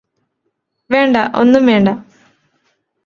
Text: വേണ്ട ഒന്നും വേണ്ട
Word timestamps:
വേണ്ട 0.89 1.17
ഒന്നും 1.35 1.65
വേണ്ട 1.65 1.89